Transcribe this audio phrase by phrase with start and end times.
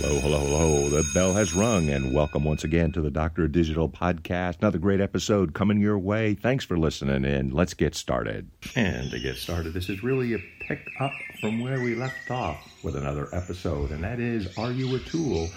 [0.00, 0.88] Hello, hello, hello.
[0.90, 4.58] The bell has rung, and welcome once again to the Doctor Digital podcast.
[4.60, 6.34] Another great episode coming your way.
[6.34, 7.50] Thanks for listening in.
[7.50, 8.48] Let's get started.
[8.76, 12.60] And to get started, this is really a pick up from where we left off
[12.84, 15.48] with another episode, and that is Are you a tool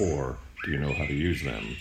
[0.00, 1.76] or do you know how to use them?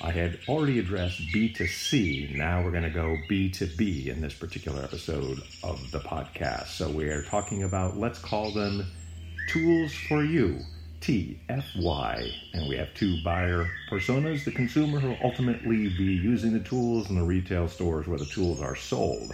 [0.00, 2.36] I had already addressed B2C.
[2.36, 6.68] Now we're going to go B2B in this particular episode of the podcast.
[6.68, 8.86] So we are talking about, let's call them
[9.50, 10.60] tools for you.
[11.00, 12.32] TFY.
[12.52, 17.18] And we have two buyer personas the consumer who ultimately be using the tools and
[17.18, 19.32] the retail stores where the tools are sold.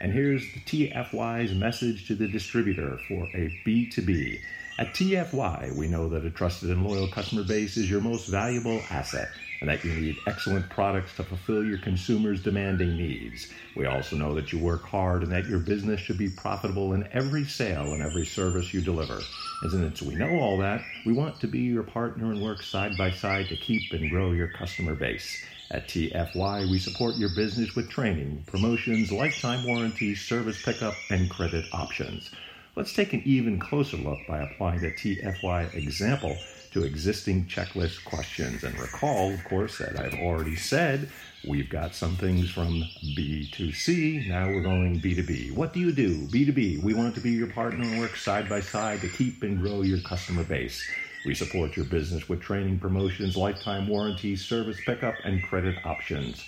[0.00, 4.40] And here's the TFY's message to the distributor for a B2B.
[4.78, 8.80] At TFY, we know that a trusted and loyal customer base is your most valuable
[8.90, 9.28] asset
[9.62, 13.46] and that you need excellent products to fulfill your consumers' demanding needs.
[13.76, 17.08] We also know that you work hard and that your business should be profitable in
[17.12, 19.20] every sale and every service you deliver.
[19.62, 22.98] And since we know all that, we want to be your partner and work side
[22.98, 25.40] by side to keep and grow your customer base.
[25.70, 31.66] At TFY, we support your business with training, promotions, lifetime warranties, service pickup, and credit
[31.72, 32.32] options.
[32.74, 36.36] Let's take an even closer look by applying the TFY example
[36.72, 38.64] to existing checklist questions.
[38.64, 41.08] And recall, of course, that I've already said
[41.46, 42.84] we've got some things from
[43.16, 44.28] B2C.
[44.28, 45.52] Now we're going B2B.
[45.52, 46.26] What do you do?
[46.28, 46.82] B2B.
[46.82, 49.82] We want to be your partner and work side by side to keep and grow
[49.82, 50.82] your customer base.
[51.24, 56.44] We support your business with training, promotions, lifetime warranties, service pickup, and credit options.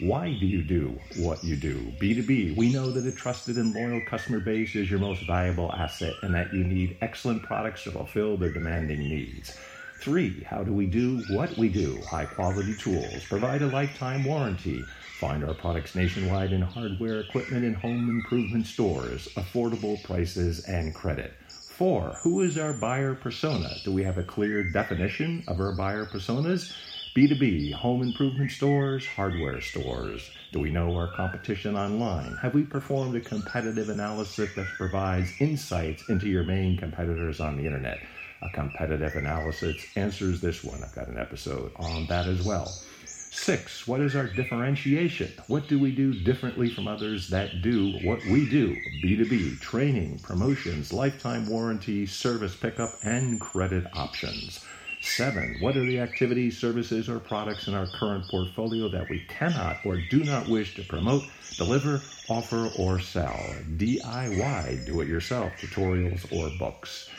[0.00, 1.92] Why do you do what you do?
[2.00, 6.14] B2B, we know that a trusted and loyal customer base is your most valuable asset
[6.22, 9.56] and that you need excellent products to fulfill their demanding needs.
[10.00, 12.00] Three, how do we do what we do?
[12.10, 14.82] High quality tools, provide a lifetime warranty,
[15.20, 21.34] find our products nationwide in hardware, equipment, and home improvement stores, affordable prices, and credit.
[21.48, 23.70] Four, who is our buyer persona?
[23.84, 26.72] Do we have a clear definition of our buyer personas?
[27.14, 30.32] B2B, home improvement stores, hardware stores.
[30.50, 32.36] Do we know our competition online?
[32.42, 37.66] Have we performed a competitive analysis that provides insights into your main competitors on the
[37.66, 38.00] internet?
[38.42, 40.82] A competitive analysis answers this one.
[40.82, 42.66] I've got an episode on that as well.
[43.06, 45.30] Six, what is our differentiation?
[45.46, 48.74] What do we do differently from others that do what we do?
[49.04, 54.64] B2B, training, promotions, lifetime warranty, service pickup, and credit options.
[55.04, 59.84] Seven, what are the activities, services, or products in our current portfolio that we cannot
[59.84, 61.28] or do not wish to promote,
[61.58, 63.62] deliver, offer, or sell?
[63.76, 67.10] DIY, do it yourself, tutorials, or books.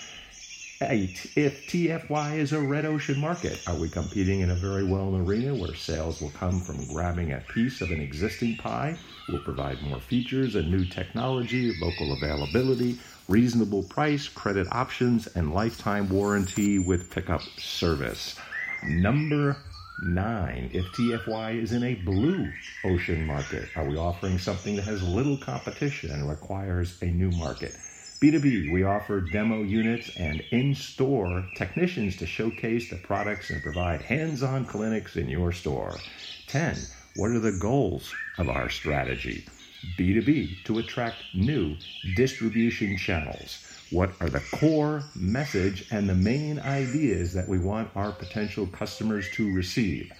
[0.81, 5.15] Eight, if TFY is a red ocean market, are we competing in a very well
[5.15, 8.97] arena where sales will come from grabbing a piece of an existing pie?
[9.27, 16.09] We'll provide more features and new technology, local availability, reasonable price, credit options, and lifetime
[16.09, 18.39] warranty with pickup service.
[18.83, 19.57] Number
[20.03, 22.51] nine, if TFY is in a blue
[22.83, 27.75] ocean market, are we offering something that has little competition and requires a new market?
[28.21, 34.01] B2B, we offer demo units and in store technicians to showcase the products and provide
[34.01, 35.95] hands on clinics in your store.
[36.47, 36.77] 10.
[37.17, 39.45] What are the goals of our strategy?
[39.97, 41.75] B2B to attract new
[42.15, 43.65] distribution channels.
[43.91, 49.29] What are the core message and the main ideas that we want our potential customers
[49.33, 50.11] to receive?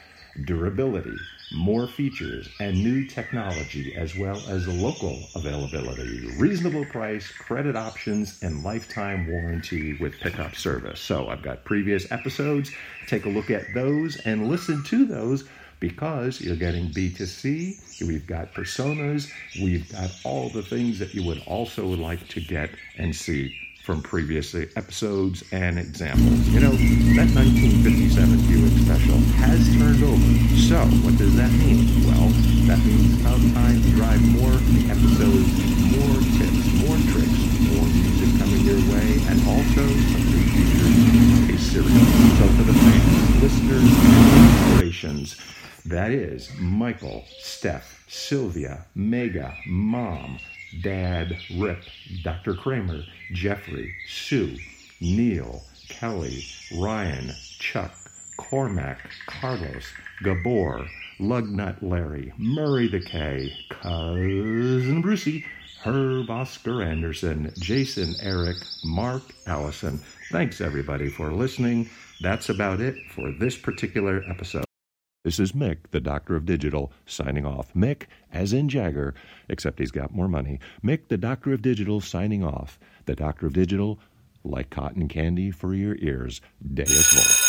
[0.45, 1.15] Durability,
[1.53, 8.63] more features, and new technology, as well as local availability, reasonable price, credit options, and
[8.63, 10.99] lifetime warranty with pickup service.
[10.99, 12.71] So I've got previous episodes.
[13.07, 15.47] Take a look at those and listen to those
[15.79, 19.31] because you're getting B2C, we've got personas,
[19.61, 23.55] we've got all the things that you would also like to get and see
[23.85, 26.41] from previous episodes and examples.
[26.49, 26.73] You know,
[27.13, 30.31] that 1957 Buick Special has turned over.
[30.57, 31.85] So, what does that mean?
[32.01, 32.33] Well,
[32.65, 34.57] that means it's about time to drive more
[34.89, 35.53] episodes,
[35.93, 41.57] more tips, more tricks, more music coming your way, and also some new features, a
[41.61, 42.09] series.
[42.41, 43.85] So, for the fans, listeners,
[45.85, 50.39] that is Michael, Steph, Sylvia, Mega, Mom,
[50.81, 51.83] Dad, Rip,
[52.23, 52.55] Dr.
[52.55, 54.57] Kramer, Jeffrey, Sue,
[54.99, 56.43] Neil, Kelly,
[56.79, 57.93] Ryan, Chuck,
[58.37, 58.97] Cormac,
[59.27, 59.85] Carlos,
[60.23, 60.87] Gabor,
[61.19, 65.45] Lugnut Larry, Murray the K, Cousin Brucey,
[65.83, 69.99] Herb Oscar Anderson, Jason Eric, Mark Allison.
[70.31, 71.89] Thanks everybody for listening.
[72.21, 74.65] That's about it for this particular episode.
[75.25, 77.73] This is Mick, the Doctor of Digital, signing off.
[77.73, 79.15] Mick, as in Jagger,
[79.49, 80.59] except he's got more money.
[80.83, 82.77] Mick, the Doctor of Digital, signing off.
[83.05, 83.97] The Doctor of Digital,
[84.43, 86.41] like cotton candy for your ears.
[86.75, 87.44] Deus Vult.